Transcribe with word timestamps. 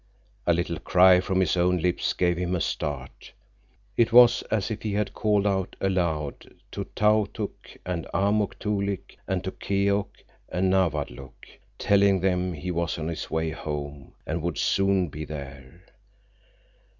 A 0.47 0.53
little 0.55 0.79
cry 0.79 1.19
from 1.19 1.41
his 1.41 1.55
own 1.55 1.77
lips 1.77 2.13
gave 2.13 2.35
him 2.35 2.55
a 2.55 2.59
start. 2.61 3.33
It 3.95 4.11
was 4.11 4.41
as 4.49 4.71
if 4.71 4.81
he 4.81 4.93
had 4.93 5.13
called 5.13 5.45
out 5.45 5.75
aloud 5.79 6.55
to 6.71 6.85
Tautuk 6.95 7.77
and 7.85 8.07
Amuk 8.11 8.57
Toolik, 8.57 9.19
and 9.27 9.43
to 9.43 9.51
Keok 9.51 10.09
and 10.49 10.71
Nawadlook, 10.71 11.45
telling 11.77 12.19
them 12.19 12.53
he 12.53 12.71
was 12.71 12.97
on 12.97 13.09
his 13.09 13.29
way 13.29 13.51
home 13.51 14.13
and 14.25 14.41
would 14.41 14.57
soon 14.57 15.07
be 15.09 15.23
there. 15.23 15.83